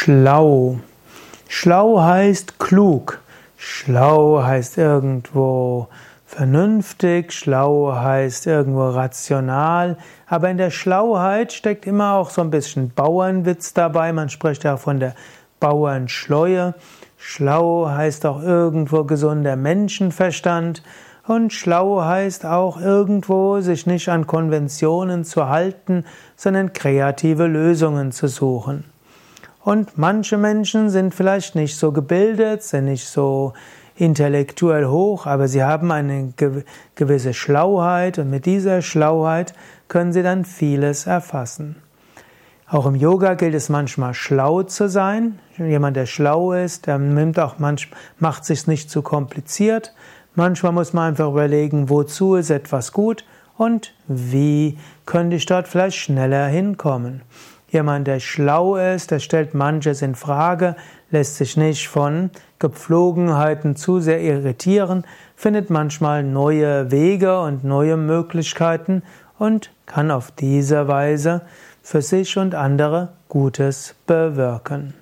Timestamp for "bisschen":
12.50-12.90